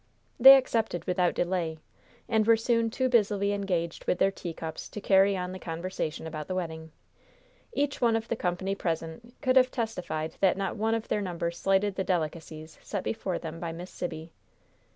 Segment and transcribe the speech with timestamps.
[0.39, 1.77] They accepted without delay.
[2.27, 6.47] And were soon too busily engaged with their teacups to carry on the conversation about
[6.47, 6.91] the wedding.
[7.71, 11.51] Each one of the company present could have testified that not one of their number
[11.51, 14.31] slighted the delicacies set before them by Miss Sibby.